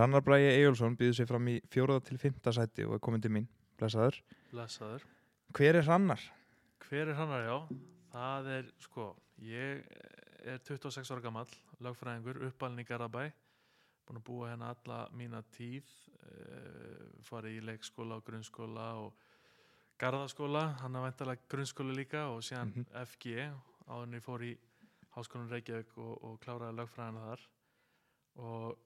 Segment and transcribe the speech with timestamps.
[0.00, 3.32] Hrannar Bræði Eyjólfsson býður sig fram í fjóraða til fymta sæti og er komin til
[3.34, 3.44] mín,
[3.76, 4.16] blessaður.
[4.48, 5.02] Blessaður.
[5.58, 6.22] Hver er Hrannar?
[6.86, 7.58] Hver er hannar, já?
[8.14, 9.04] Það er, sko,
[9.44, 9.84] ég
[10.48, 11.52] er 26 ára gammal,
[11.84, 13.26] lagfræðingur, uppalinn í Garabæ,
[14.08, 15.92] búin að búa hérna alla mína tíð,
[16.24, 19.12] uh, farið í leikskóla og grunnskóla og
[20.00, 22.88] garðaskóla, hann er væntalega grunnskóla líka og síðan Mhm.
[23.04, 23.36] FG,
[23.86, 24.54] áðurinn ég fór í
[25.12, 27.40] Háskólan Reykjavík og, og kláraði lagfræðina þar
[28.36, 28.78] og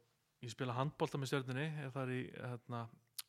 [0.45, 2.83] ég spila handbólta með stjörnunni, ég þar í, hérna,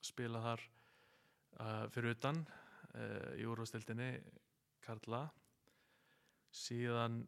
[0.04, 4.12] spila þar uh, fyrir utan uh, í úrvastildinni
[4.86, 5.26] Karla
[6.56, 7.24] síðan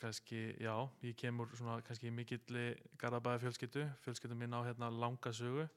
[0.00, 0.74] kannski, já,
[1.06, 5.68] ég kemur svona kannski mikilli Garabæða fjölskyldu fjölskyldu mín á hérna langa sögu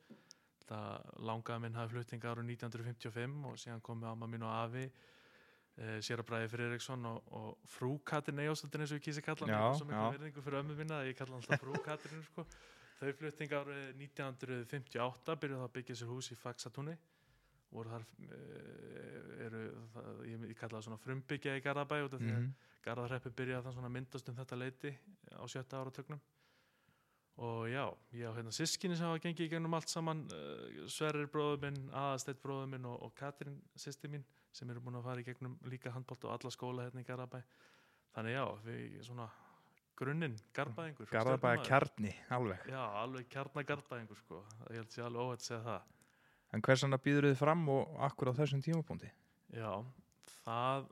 [0.68, 6.00] það langaði minn hafi fluttinga ára 1955 og síðan komi amma mín og afi eh,
[6.04, 9.48] sér að bræði fyrir Eriksson og, og frú Katrin Eyjósaldin eins og ég kýsi kalla
[9.48, 10.10] Já, hann miklu já.
[10.18, 12.48] verðingu fyrir ömmu minna að ég kalla hann alltaf frú Katrin sko.
[13.00, 16.96] Þau fluttinga ára 1958 byrjuðu það að byggja sér hús í Faxatúni.
[17.76, 19.62] Voru þar uh, eru,
[19.94, 22.56] það, ég, ég kalla það svona frumbyggja í Garðabæ út af því að Mhm.
[22.88, 24.92] Garðarhreppi byrjaði það svona myndast um þetta leiti
[25.36, 26.22] á sjötta áratögnum
[27.44, 27.84] og já,
[28.16, 31.82] ég á hérna sískinni sem hafa gengið í gegnum allt saman uh, Sverrir bróður minn,
[31.92, 34.24] Aðasteitt bróður minn og, og Katrin sýsti mín
[34.56, 37.42] sem eru búin að fara í gegnum líka handbólt og alla skóla hérna í Garðabæ.
[38.16, 39.28] Þannig já, við svona
[39.98, 42.66] grunninn, Garðabæðingur Garðabæða kjarni, alveg.
[42.70, 45.94] Já, alveg kjarna Garðabæðingur sko, ég held sér alveg óhætt að segja það
[46.56, 49.10] En hversana býður þið fram og akkur á þessum tímapunkti?
[49.52, 49.72] Já,
[50.46, 50.86] það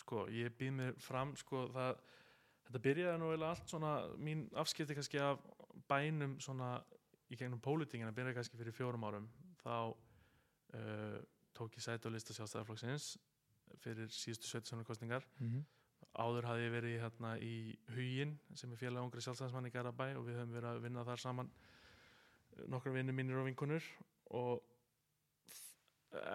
[0.00, 1.98] sko, ég býð mér fram sko, það,
[2.68, 5.42] þetta byrjaði nú eiginlega allt svona, mín afskipti kannski af
[5.90, 6.78] bænum svona
[7.30, 9.28] í gegnum pólitingina, byrjaði kannski fyrir fjórum árum
[9.60, 11.18] þá uh,
[11.56, 13.10] tók ég sæti á lista sjálfstæðarflokksins
[13.84, 14.84] fyrir síðustu 17.
[14.88, 15.64] kostningar Mm -hmm.
[16.20, 17.54] Áður hafði ég verið hérna í
[17.94, 21.22] Hugin sem er félag ungri sjálfstæðarsmann í Garabæ og við höfum verið að vinna þar
[21.24, 21.52] saman
[22.70, 23.86] nokkra vinnir mínir og vinkunur
[24.36, 24.66] og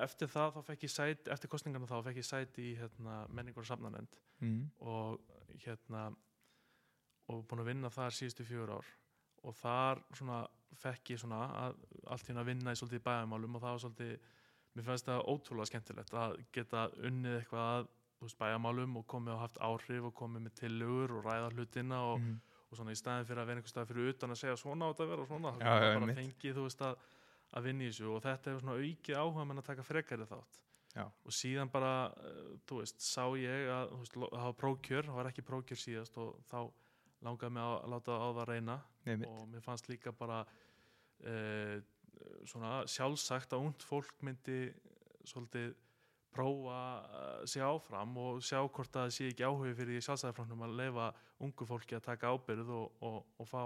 [0.02, 3.66] eftir það þá fekk ég sæti eftir kostningarna þá fekk ég sæti í hérna, menningur
[3.66, 4.72] og samnanend Mm.
[4.84, 5.22] Og
[5.64, 6.10] hérna
[7.32, 8.90] og búin að vinna þar síðustu fjögur ár.
[9.46, 10.42] Og þar svona
[10.76, 11.78] fekk ég svona að,
[12.12, 14.16] allt hérna að vinna í svolítið bæjarmálum og það var svolítið
[14.76, 17.88] mér fannst það ótrúlega skemmtilegt að geta unnið eitthvað að
[18.40, 22.38] bæjarmálum og komið og haft áhrif og komið með tillögur og ræða hlutina og, -hmm.
[22.70, 24.90] og svona í staðin fyrir að vera einhver stað fyrir utan að segja svona á
[24.92, 26.18] þetta að vera svona þá maður bara einmitt.
[26.18, 26.96] fengið þú veist að,
[27.52, 30.62] að vinna í þessu og þetta hefur svona aukið áhuga menn að taka frekari þátt
[30.96, 31.12] Já.
[31.26, 35.42] og síðan bara uh, þú veist, sá ég að það var prókjör, það var ekki
[35.42, 36.72] prókjör síðast og þá
[37.26, 39.28] langaði mig að láta á það reyna Einmitt.
[39.30, 40.46] og mér fannst líka bara
[41.26, 41.82] uh,
[42.48, 44.74] svona sjálfsagt að ungd fólk myndi
[45.28, 45.74] svolítið
[46.36, 50.76] prófa uh, sig áfram og sjá hvort að það sé ekki áhugi fyrir sjálfsæðarframnum að
[50.82, 51.10] leifa
[51.48, 53.64] ungu fólki að taka ábyrð og, og, og fá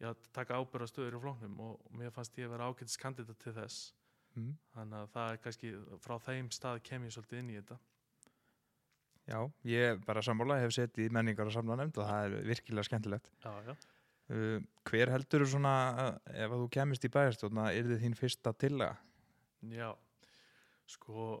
[0.00, 3.40] já, taka ábyrð á stöður í flóknum og mér fannst ég að vera ágætis kandidat
[3.42, 3.88] til þess
[4.38, 4.52] Mm.
[4.70, 5.70] þannig að það er kannski
[6.04, 7.78] frá þeim stað kem ég svolítið inn í þetta
[9.26, 13.32] Já, ég bara sammála, hef setið í menningar og samlanemnd og það er virkilega skemmtilegt.
[13.42, 13.74] já, já.
[14.30, 18.52] Uh, hver heldur svona, uh, ef að þú kemist í bæjarstjórna, er þið þín fyrsta
[18.54, 18.96] tillaga?
[19.74, 19.90] Já,
[20.86, 21.40] sko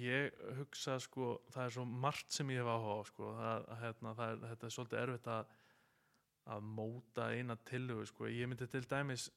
[0.00, 3.30] ég hugsa sko það er svo margt sem ég hef áhuga á sko.
[3.38, 5.52] Það, hérna, það er, þetta er svolítið erfitt að
[6.44, 8.28] að móta eina tillögu sko.
[8.28, 9.30] Ég myndi til dæmis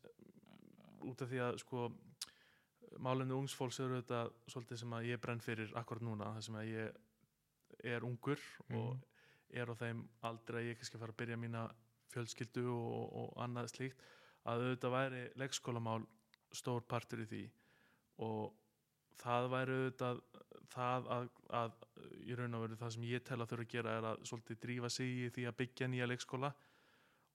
[1.07, 1.87] út af því að sko
[3.03, 6.71] málefni ungsfólks eru þetta svolítið sem að ég brenn fyrir akkurat núna það sem að
[6.71, 8.43] ég er ungur
[8.75, 8.97] og
[9.53, 11.63] er á þeim aldrei að ég kannski fara að byrja mína
[12.11, 14.03] fjölskyldu og, og annað slíkt
[14.47, 16.01] að auðvitað væri leikskólamál
[16.55, 17.43] stór partur í því.
[18.23, 18.53] Og
[19.19, 20.21] það væri auðvitað
[20.73, 21.71] það að, að
[22.27, 24.59] í raun og veru það sem ég tel að þurfa að gera er að svolítið
[24.65, 26.53] drífa sig í því að byggja nýja leikskóla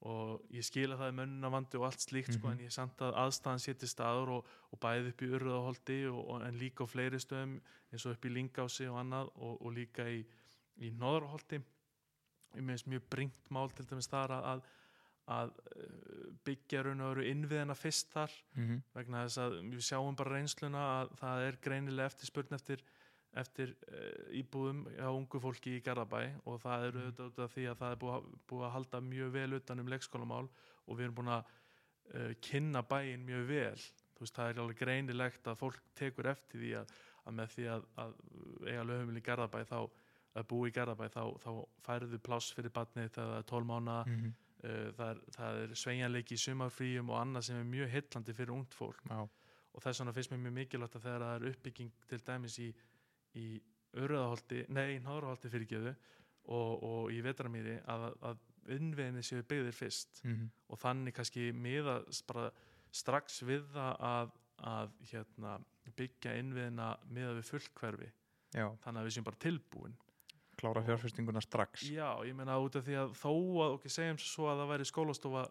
[0.02, 2.52] og ég skila það í mönnunavandi og allt slíkt sko, Mhm.
[2.58, 6.82] en ég samt að aðstæðan séti staður og, og bæði upp í og, en líka
[6.82, 7.60] á fleiri stöðum
[7.92, 10.24] eins og upp í Lingási og annað og, og líka í,
[10.80, 11.62] í Nóðarholti
[12.56, 14.62] ég meðist mjög bringt mál til dæmis þar að, að,
[15.36, 18.82] að eh, byggja raun og veru innviðina fyrst þar Mm -hmm.
[18.94, 22.82] vegna þess að við sjáum bara reynsluna að það er greinilega eftir spurn eftir,
[23.34, 27.14] eftir uh, íbúðum á ungu fólki í Garðabæ og það er Mhm.
[27.16, 30.48] auðvitað því að það er búið, búið að halda mjög vel utan um leikskólamál
[30.86, 31.44] og við erum búin að
[32.14, 36.60] uh, kynna bæinn mjög vel þú veist það er alveg greinilegt að fólk tekur eftir
[36.60, 36.92] því að,
[37.26, 38.14] að með því að, að
[38.68, 39.78] eiga lögumil í Garðabæ þá
[40.32, 41.50] að búa í Garðabæ þá, þá
[41.86, 44.32] færðu pláss fyrir batnið þegar það er 12 mánuða Mm -hmm.
[44.64, 48.74] uh, það er, er sveigjanleiki í sumarfríum og annað sem er mjög heillandi fyrir ungt
[48.74, 49.28] fólk Já,
[49.72, 52.74] og þess vegna finnst mér mjög mikilvægt að þegar það er uppbygging til dæmis í,
[53.38, 53.60] í
[53.92, 55.90] Urðaholti, nei, Náðraholti fyrirgeðu
[56.48, 58.38] og, og í Vetramýri að, að
[58.72, 60.22] innviðinni séu byggðir fyrst.
[60.24, 61.98] Mm og þannig kannski miða
[62.92, 64.30] strax við það að,
[64.72, 65.58] að hérna,
[65.98, 68.08] byggja innviðina miða við fullkverfi
[68.56, 69.96] já, þannig að við séum bara tilbúin.
[70.56, 71.84] Klára fjárfestinguna strax.
[71.92, 73.30] Já, ég meina út af því að þó
[73.66, 75.44] að okkur segjum svo að það væri skólastofa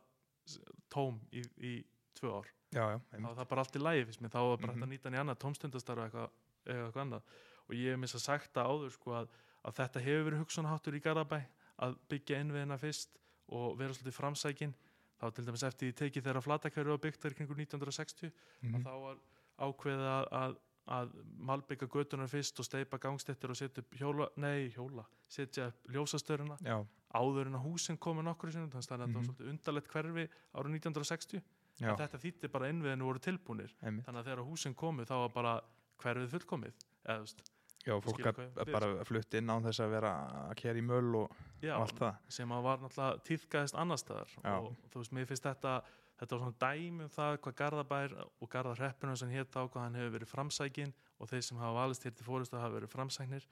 [0.94, 1.74] tóm í, í
[2.18, 2.50] tvö ár.
[2.72, 4.84] Já, já, þá er það bara allt í lægi þá er bara hægt Mhm.
[4.88, 6.30] að nýta hann í annað tómstundastarf eitthvað,
[6.66, 7.34] eða eitthvað annað
[7.72, 9.28] og ég hef missa sagt það áður sko að,
[9.66, 11.42] að þetta hefur verið hugsunaháttur í Garabæ
[11.82, 13.16] að byggja innviðina fyrst
[13.52, 14.74] og vera svolítið framsækin
[15.22, 18.32] þá til dæmis eftir því tekið þegar flatakæru var byggt þar kringur 1960
[18.62, 18.76] Mhm.
[18.76, 19.18] að þá var
[19.62, 20.56] ákveðið að,
[20.92, 21.12] að,
[21.46, 26.58] malbygga götunar fyrst og steipa gangstettir og setja upp hjóla, nei hjóla setja upp ljósastöruna
[26.66, 26.80] já,
[27.16, 29.28] áður en að húsin komu nokkru sinum þannig að þetta var Mhm.
[29.30, 30.26] svolítið undarlegt hverfi
[30.58, 31.42] árið 1960
[31.80, 34.06] já, en þetta þýtti bara innviðinu voru tilbúnir einmitt.
[34.06, 35.62] þannig að þegar húsin komu þá var bara
[36.02, 36.74] hverfið fullkomið
[37.06, 37.52] eða, þú veist,
[37.86, 40.12] já, fólk að að bara flutt inn án þess að vera
[40.50, 42.20] að kæra í möl og, já, allt það.
[42.38, 44.54] sem að var náttúrulega týðkaðist annar staðar Já.
[44.58, 45.82] og þú veist, mér finnst þetta
[46.22, 49.98] þetta var svona dæmi um það hvað Garðabær og Garðarhreppinu sem hétt á hvað hann
[49.98, 53.48] hefur verið framsækin og þeir sem hafa valist hér til fórustu hafa verið framsæknir.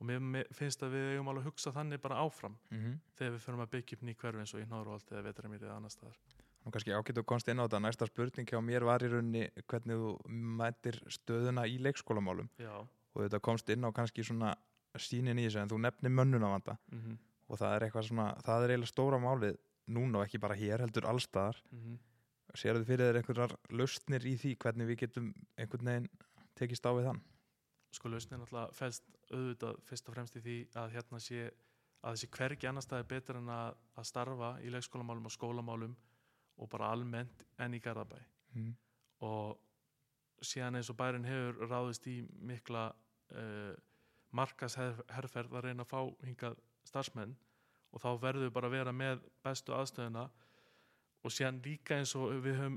[0.00, 3.42] Og mér finnst að við eigum alveg að hugsa þannig bara áfram mm þegar við
[3.44, 6.16] förum að byggja upp ný hverfi eins og í Norrvolt eða Vetramirið eða annar staðar.
[6.64, 7.80] Og kannski ágætt og komst inn á þetta.
[7.84, 10.14] Næsta spurning hjá mér var í rauninni hvernig þú
[10.60, 12.48] mætir stöðuna í leikskólamálum.
[12.60, 12.84] Já,
[13.14, 14.54] og þetta komst inn á kannski svona
[14.98, 17.18] sínin í þessu en þú nefnir mönnunavanda mm
[17.50, 19.56] og það er eitthvað svona, það er eiginlega stóra málið
[19.90, 21.98] núna og ekki bara hér heldur allstaðar -hmm.
[22.54, 26.08] Sérðu fyrir þér einhverjar lausnir í því hvernig við getum einhvern veginn
[26.54, 27.20] tekist á við þann?
[27.92, 31.50] sko lausnin náttúrulega fælst auðvitað fyrst og fremst í því að hérna sé
[32.02, 35.96] að þessi hvergi annar staði betur en að, að starfa í leikskólamálum og skólamálum
[36.56, 38.18] og bara almennt enn í Garðabæ
[38.54, 38.74] Mm.
[39.20, 39.58] og
[40.42, 42.88] síðan eins og bærin hefur ráðist í mikla
[43.36, 43.74] uh,
[44.32, 46.58] markasherferð að reyna að fá hingað
[46.88, 47.34] starfsmenn
[47.90, 50.28] og þá verður bara að vera með bestu aðstöðuna
[51.20, 52.76] og síðan líka eins og við höfum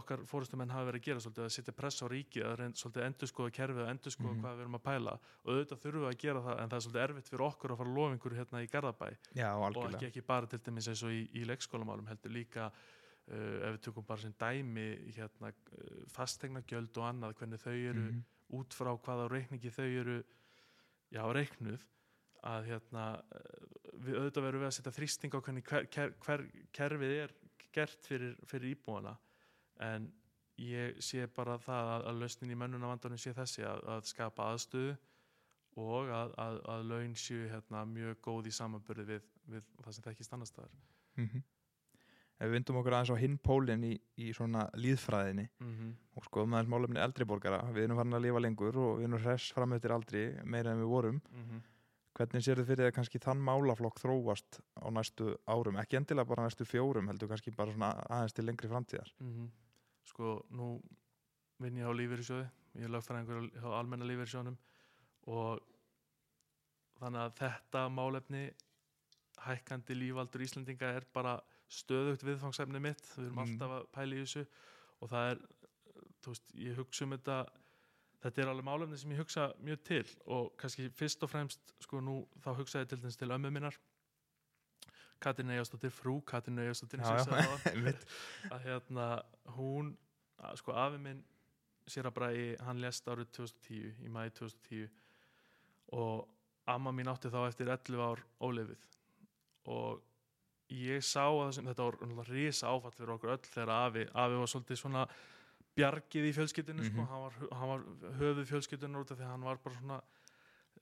[0.00, 3.04] okkar fórustumenn hafa verið að gera svolítið að setja press á ríki að reyna svolítið
[3.06, 4.40] endur skoða kerfið og endur skoða Mhm.
[4.42, 5.12] hvað við erum að pæla
[5.44, 7.78] og auðvitað þurfum við að gera það en það er svolítið erfitt fyrir okkur að
[7.82, 9.08] fara lofingur hérna í Garðabæ
[9.38, 9.94] Já, og algjörlega.
[10.00, 12.72] ekki, ekki bara til dæmis eins og í, í leikskólamálum heldur líka
[13.32, 14.86] ef við tökum bara sem dæmi
[15.16, 18.24] hérna, uh, fastegnagjöld og annað hvernig þau eru Mhm.
[18.58, 20.18] út frá hvaða reikningi þau eru
[21.12, 21.86] já, reiknuð
[22.44, 23.64] að hérna uh,
[24.04, 26.44] við auðvitað verum við að setja þrýsting á hvernig hver, hver, hver
[26.76, 27.32] kerfið er
[27.72, 29.16] gert fyrir, fyrir íbúana.
[29.80, 30.12] En
[30.60, 34.92] ég sé bara það að, að lausnin í mönnunavandunum sé þessi að, að skapa aðstöðu
[35.82, 40.04] og að, að, að laun séu hérna, mjög góð í samanburði við, við það sem
[40.06, 40.76] þekkist annar staðar.
[41.16, 41.42] Mm
[42.34, 45.92] Ef við vindum okkur aðeins á hinn pólinn í, í svona líðfræðinni mm -hmm.
[46.18, 49.22] og skoðum aðeins málefni eldri borgara, við erum farin að lifa lengur og við erum
[49.22, 51.22] hress fram eftir aldri meira en við vorum.
[52.14, 55.78] Hvernig sér þið fyrir það kannski þann málaflokk þróast á næstu árum?
[55.82, 59.10] Ekki endilega bara næstu fjórum, heldur kannski bara svona aðeins til lengri framtíðar.
[60.04, 60.80] Sko, nú
[61.58, 64.56] vinn ég á lífeyrissjóði ég er lögfræðingur á almenna lífeyrissjóðunum
[65.30, 65.62] og
[66.98, 68.44] þannig að þetta málefni
[69.44, 71.36] hækkandi lífaldur Íslendinga er bara
[71.70, 73.02] stöðugt viðfangsefni mitt.
[73.16, 73.44] Við erum Mm.
[73.44, 74.46] alltaf að pæla í þessu.
[75.02, 75.38] Og það er,
[76.22, 77.38] þú veist, ég hugsa um þetta
[78.24, 80.04] þetta er alveg málefni sem ég hugsa mjög til.
[80.26, 83.76] Og kannski fyrst og fremst sko nú þá hugsa ég til þess til ömmu minnar.
[85.20, 86.22] Katrin Eyjastóttir, frú
[87.48, 87.66] áðan.
[87.72, 88.06] Einmitt.
[88.50, 89.22] að hérna
[89.56, 89.96] hún
[90.40, 91.22] að, sko afi minn
[91.88, 94.90] sér að bræði hann lest árið 2010 í mæði 2010
[95.92, 96.28] og
[96.66, 98.86] amma mín átti þá eftir 11 ár ólefið
[99.68, 100.00] og
[100.70, 104.46] ég sá að þessum, þetta var risa áfall fyrir okkur öll þegar afi, afi var
[104.52, 105.06] svolítið svona
[105.76, 107.06] bjargið í fjölskyldinu sko, Mhm.
[107.10, 110.02] hann var, hann var höfuð fjölskyldinu út af því að hann var bara svona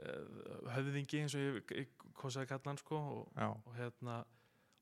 [0.03, 3.33] uh, höfðingi eins og ég, ég kosaði kalla hann sko og,
[3.67, 4.25] og hérna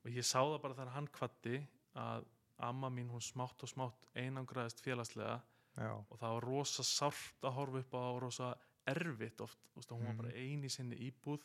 [0.03, 1.61] og ég sá það bara þegar hann kvatti
[1.95, 2.25] að
[2.59, 5.39] amma mín hún smátt og smátt einangraðist félagslega
[5.77, 8.51] já, og það var rosa sárt að horfa upp á og rosa
[8.87, 10.17] erfitt oft þú veist, hún var Mhm.
[10.21, 11.41] bara ein í sinni íbúð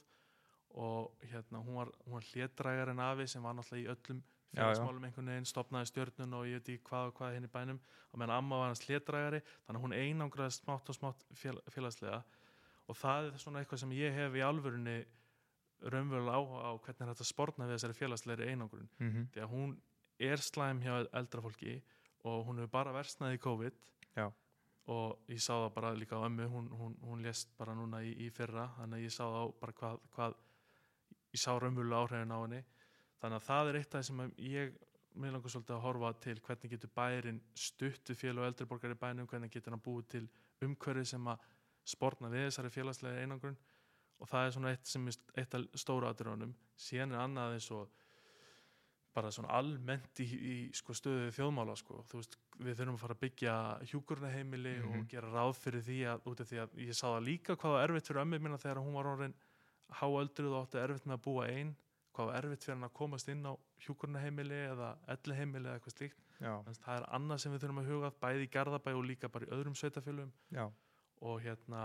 [0.76, 4.22] og hérna hún var, var hlétrægar en afi sem var náttúrulega í öllum
[4.56, 7.80] félagsmálum einhvern veginn stopnaði stjörnun og ég veit ekki hvað og hvað hinn í bænum.
[8.12, 12.22] Og meðan amma var hans hlétrægari þannig að hún einangraðist smátt og smátt fél, félagslega.
[12.86, 14.96] Og það er svona eitthvað sem ég hef í alvörunni
[15.92, 18.88] raunverulega áhuga á hvernig er þetta að sporna við þessari félagslegri einangrun.
[18.98, 19.76] Mm því að hún
[20.18, 21.82] er slæm hjá eldra fólki
[22.24, 23.84] og hún hefur bara versnað í COVID.
[24.16, 24.32] Já.
[24.86, 28.12] og ég sá það bara líka á ömmu hún, hún, hún lést bara núna í,
[28.26, 30.36] í fyrra þannig að ég sá það á bara hvað, hvað
[31.36, 32.62] ég sá raunverulega áhrifin á henni
[33.20, 34.76] þannig að það er eitt af það sem ég
[35.16, 38.98] mér langar svolítið að horfa til hvernig getur bærin stuttu félag og eldri borgar í
[39.00, 40.24] bænum hvernig getur hann búið til
[40.66, 41.46] umhverfi sem að
[41.86, 43.56] sporna við þessari félagslega einangrun
[44.20, 47.70] og það er svona eitt sem er eitt af stóra aðrjónum síðan er annað eins
[47.76, 47.88] og
[49.16, 52.02] bara svona almennt í, í sko, stöðu þjóðmála sko.
[52.12, 53.54] Veist, við þurfum að fara að byggja
[53.88, 54.98] hjúkurnaheimili Mhm.
[54.98, 58.10] og gera ráð fyrir því að, því að ég sá það líka hvað var erfitt
[58.10, 59.34] fyrir ömmu mína þegar hún var orðin
[60.00, 61.74] háöldruð og átti erfitt með að búa einn
[62.16, 63.52] hvað var erfitt fyrir hann að komast inn á
[63.84, 66.22] hjúkurnaheimili eða elliheimili eða eitthvað slíkt.
[66.38, 69.30] Þannig að það er annað sem við þurfum að huga bæði í Garðabæ og líka
[69.32, 70.64] bara í öðrum sveitafjölum já,
[71.28, 71.82] og hérna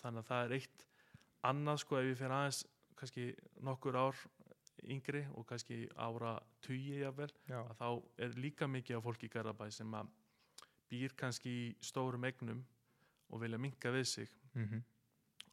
[0.00, 0.86] þannig að það er eitt
[1.50, 2.62] annað sko ef ég fyrir aðeins
[3.00, 3.26] kannski
[3.68, 4.24] nokkur ár
[4.84, 6.34] yngri og kannski ára
[6.64, 7.88] tugi jafnvel já, að þá
[8.26, 10.12] er líka mikið af fólki í Garðabæ sem að
[10.92, 12.64] býr kannski í stórum egnum
[13.32, 14.34] og vilja minka við sig.
[14.52, 14.84] Mhm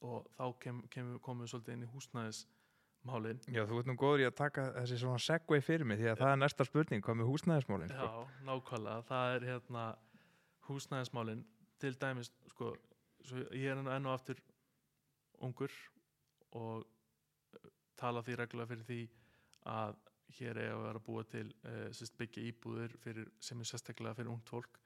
[0.01, 3.41] og þá kem, kem, komum við svolítið inn í húsnæðismálin.
[3.53, 6.22] Já, þú ert nú góður í að taka þessi svona segway fyrir mig því að
[6.24, 8.08] það er næsta spurning, hvað með húsnæðismálin sko?
[8.08, 9.86] Já, nákvæmlega, það er hérna
[10.67, 11.43] húsnæðismálin.
[11.81, 12.72] Til dæmis, sko,
[13.25, 14.41] svo ég er enn og aftur
[15.41, 15.74] ungur
[16.58, 19.01] og uh, tala því reglulega fyrir því
[19.72, 20.00] að
[20.38, 24.50] hér er að vera búa til uh, byggja íbúðir fyrir, sem er sérstaklega fyrir ungt
[24.50, 24.81] fólk.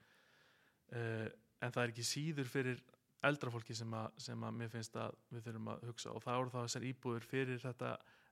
[0.91, 1.27] Uh,
[1.63, 2.83] en það er ekki síður fyrir
[3.29, 6.11] eldra fólki sem að, sem að mér finnst að við þurfum að hugsa.
[6.15, 7.91] Og það eru þá þessar íbúðir fyrir þetta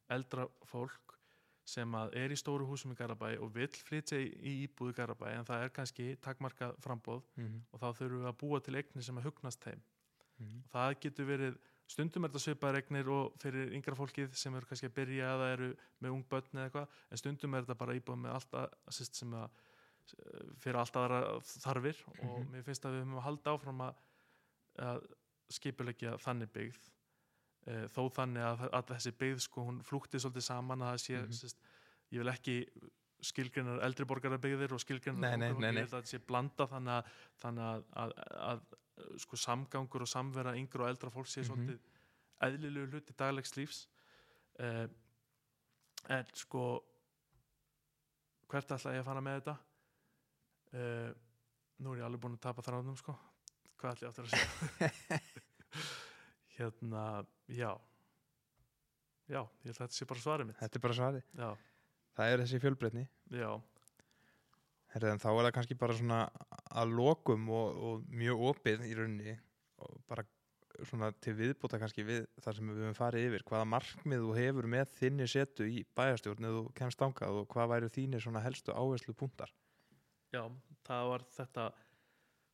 [0.10, 1.18] eldra fólk
[1.66, 4.96] sem að er í stóru húsum í Garabæ og vill flytja í, í íbúð í
[4.98, 8.76] Garabæ en það er kannski takmarkað frambóð Mhm, og þá þurfum við að búa til
[8.76, 9.82] eignir sem að hugnast þeim.
[10.40, 10.64] Mhm.
[10.74, 11.58] það getur verið
[11.88, 15.48] stundum er þetta svipaðar eignir og fyrir yngra fólkið sem eru kannski að byrja eða
[15.54, 15.68] eru
[16.02, 19.16] með ung börn eða eitthvað en stundum er þetta bara íbúð með allt að, sýst,
[19.16, 19.50] sem að
[20.60, 21.20] fyrir allt aðra
[21.64, 21.96] þarfir.
[22.20, 22.52] Og Mhm.
[22.52, 23.96] mér finnst að við höfum að halda áfram að,
[24.82, 25.04] að
[25.54, 26.82] skipulegja þannig byggð
[27.68, 31.18] e, þó þannig að, að þessi byggð sko hún flúkti svolítið saman að það sé
[31.22, 31.32] Mhm.
[31.40, 31.58] sýst,
[32.12, 32.56] ég vil ekki
[33.24, 35.82] skilgrinnar eldri borgara byggðir og skilgrinnar Nei, nei, ungra fólk, nei, nei.
[35.84, 37.12] ég vil að þetta sé blanda þannig að,
[37.44, 38.14] þannig að, að,
[38.50, 38.64] að,
[39.24, 41.48] sko samgangur og samvera yngra og eldra fólk sé Mhm.
[41.48, 41.80] svolítið
[42.44, 43.88] eðlilegu hluti daglegs lífs
[44.60, 44.88] uh,
[46.10, 46.84] en sko
[48.52, 49.56] hvert ætla ég að fara með þetta
[50.74, 51.14] uh,
[51.80, 53.16] nú er ég alveg búin að tapa þráðnum sko
[53.84, 55.20] hvað ætla ég áttur að segja?
[56.56, 57.04] Hérna,
[57.52, 57.70] já.
[59.28, 60.60] Já, ég held að þetta sé bara svarið mitt.
[60.62, 61.50] Þetta er bara svarið, já,
[62.18, 63.06] það er þessi fjölbreytni.
[63.34, 63.50] Já,
[64.94, 66.20] Herri, en þá er það kannski bara svona
[66.70, 69.34] að lokum og, og mjög opið í rauninni
[69.82, 70.26] og bara
[70.86, 74.68] svona til viðbúta kannski við það sem við höfum farið yfir hvaða markmið þú hefur
[74.74, 78.74] með þinni setu í bæjarstjórn eða þú kemst ángað og hvað væru þínir svona helstu
[78.74, 79.54] áherslu punktar
[80.34, 80.44] já
[80.86, 81.68] það var þetta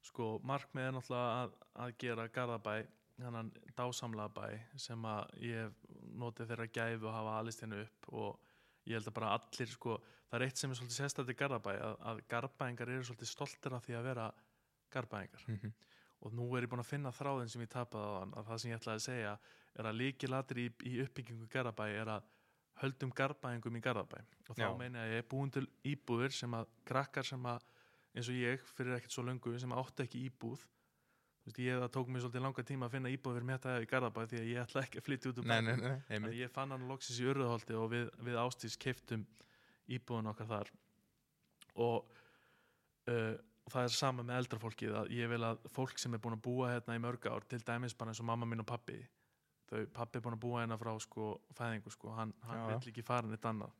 [0.05, 2.75] sko, markmið er náttúrulega að, að gera Garðabæ
[3.19, 8.09] hennan dásamlega bæ sem að ég hef notið þeirra gæfu að hafa alist hennu upp
[8.13, 8.39] og
[8.87, 9.97] ég held að bara allir sko,
[10.29, 13.75] það er eitt sem er svolítið sérstætt í Garðabæ að, að Garðbæingar eru svolítið stoltir
[13.75, 14.27] af því að vera
[14.93, 15.45] Garðbæingar.
[15.47, 15.73] Mm -hmm.
[16.19, 18.57] og nú er ég búin að finna þráðin sem ég tapaði á hann að það
[18.57, 19.37] sem ég ætlaði að segja
[19.75, 22.23] er að líkilatri í, í uppbyggingu Garðabæ er að
[22.81, 24.19] höldum Garðbæingum í Garðabæ.
[24.49, 27.63] Og þá meina ég er búin til íbúður sem að krakkar sem að
[28.15, 30.63] eins og ég fyrir ekkert svo löngu sem áttu ekki íbúð.
[31.45, 33.89] Veist, ég, það tók mér svolítið langa tíma að finna íbúð fyrir mér þetta í
[33.89, 36.39] Garðabæ því að ég ætla ekki að flytja út um Nei, nei, nei, Þannig að
[36.39, 39.27] ég fann hann loksis í Urðaholti og við, við ástís keiftum
[39.89, 40.73] íbúðun okkar þar.
[41.79, 42.11] Og
[43.09, 43.35] uh,
[43.69, 46.43] það er sama með eldra fólkið að ég vil að fólk sem er búin að
[46.49, 48.99] búa hérna í mörg ár til dæmis bara eins og mamma mín og pappi
[49.69, 53.05] þau, pappi er búin að búa hérna frá sko fæðingu sko, hann, hann vill ekki
[53.05, 53.73] fara neitt annað.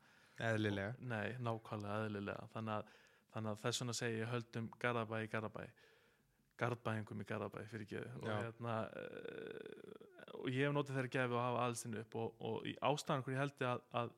[0.50, 0.96] Eðlilega.
[1.04, 2.50] Nei, nákvæmlega eðlilega.
[2.54, 2.92] Þannig að,
[3.34, 5.64] þannig að þess vegna segi ég höldum Garðabæ í Garðabæ.
[6.60, 11.46] Garðbæingum í Garðabæ fyrir ekki og, hérna, uh, og ég hef notið þeirra gefi og
[11.46, 14.12] hafa aðstinu upp og, og í ástæðan hverju ég held ég að, að,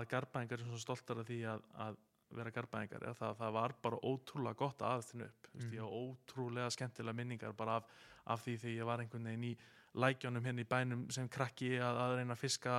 [0.00, 2.02] að Garðbæingar er svo stoltar af því að, að
[2.36, 5.50] vera Garðbæingar er það að það var bara ótrúlega gott að aðstinu upp.
[5.54, 5.72] Mm.
[5.76, 7.90] Ég á ótrúlega skemmtilega minningar bara af,
[8.34, 9.56] af því því ég var einhvern veginn í
[9.96, 12.74] lækjónum hérna í bænum sem krakki að, að reyna að fiska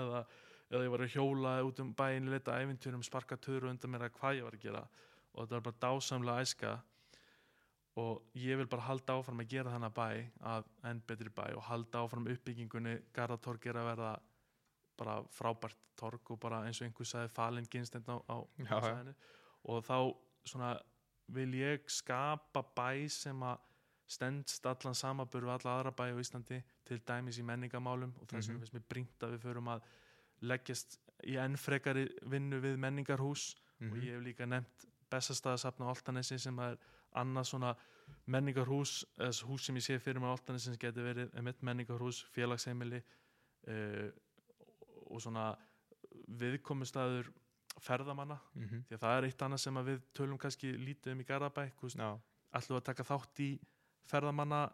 [0.00, 0.22] eða,
[0.70, 4.06] eða ég var að hjóla út um bæinn í leita æfinturum, sparka töru undan mér
[4.08, 4.82] að hvað ég var að gera
[5.34, 6.72] og þetta var bara dásamlega æska
[8.00, 10.08] og ég vil bara halda áfram að gera þannig bæ
[10.52, 14.12] að enn betri bæ og halda áfram uppbyggingunni Garðatorg er að verða
[15.00, 19.14] bara frábært torg og bara eins og einhver sagði falin ginstend á, á svæðinu.
[19.64, 19.96] og þá
[20.46, 20.70] svona
[21.30, 23.58] vil ég skapa bæ sem að
[24.10, 28.48] stendst allan samaburð við alla aðra bæ á Íslandi til dæmis í menningamálum og þess
[28.48, 28.62] vegna Mhm.
[28.64, 29.82] finnst mér bringt að við förum að
[30.42, 34.00] leggjast í enn frekari vinnu við menningarhús og Mhm.
[34.02, 36.76] ég hef líka nefnt Bessastaðasafn á Altanesi sem er
[37.16, 37.76] annað svona
[38.26, 43.02] menningarhús eða hús sem ég sé fyrir á Altanesi sem getur verið emitt menningarhús, félagsheimili
[43.68, 44.10] uh,
[45.10, 45.56] og svona
[46.28, 47.30] viðkomustæður
[47.80, 48.84] ferðamanna Mhm.
[48.88, 51.72] því að það er eitt annað sem við tölum kannski lítið um í Garabæk
[52.74, 53.60] við að taka þátt í
[54.04, 54.72] ferðamanna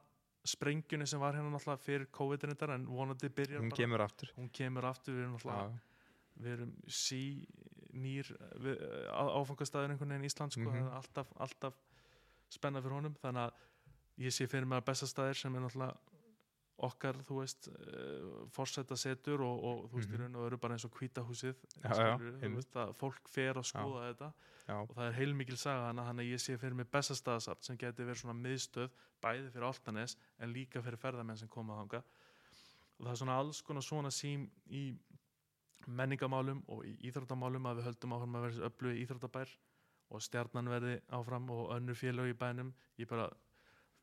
[0.50, 4.33] sprengjunni sem var hérna náttúrulega fyrir COVID-19 en vonandi byrjar hún bara kemur aftur.
[4.37, 5.79] hún kemur aftur, við erum náttúrulega Já,
[6.45, 7.21] við erum sí
[7.97, 8.33] nýr
[9.17, 11.79] áfangastæður einhvern veginn í Ísland sko, það er alltaf, alltaf
[12.53, 16.16] spenna fyrir honum þannig að ég sé fyrir mig að bestastæðir sem er náttúrulega
[16.78, 20.21] okkar, þú veist uh, forseta setur og, og þú veist, í Mhm.
[20.21, 22.56] raun og veru bara eins og hvítahúsið Já, já, skilurðu, þú einmitt.
[22.61, 24.28] veist, að fólk fer að skoða þetta
[24.68, 28.04] já, og það er heilmikil saga þannig að ég sé fyrir mig bestastæðasafn sem geti
[28.04, 28.90] verið svona miðstöð
[29.23, 32.02] bæði fyrir Altanes en líka fyrir ferðamenn sem koma þanga
[32.99, 34.99] og það er svona alls konar svona sím í
[35.87, 39.52] menningamálum og í íþróttamálum að við höldum áfram að vera öllu íþróttabær
[40.11, 43.28] og stjarnan verði áfram og önnur félög í bænum ég bara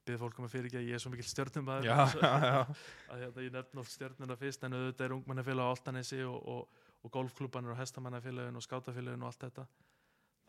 [0.03, 3.53] byrði fólk um að fyrir ekki að ég er svo mikil stjörnum að, hérna, ég
[3.55, 7.79] nefn oft stjörnuna fyrst en auðvitað er ungmennafélag á Altanesi og, og, og golfklúbanir og
[7.79, 9.65] hestamannafélagin og skátafélagin og allt þetta.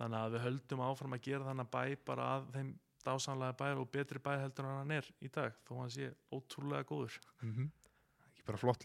[0.00, 3.90] Þannig að við höldum áfram að gera þannig bæ bara að þeim dásanlega bæ og
[3.94, 7.18] betri bæ heldur en hann er í dag þó hann sé ótrúlega góður.
[7.42, 7.68] Mhm.
[8.34, 8.84] ekki bara flott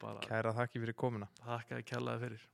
[0.00, 1.28] bara kæra þakki fyrir komuna.
[1.44, 2.46] Þakka að kjallaði fyrir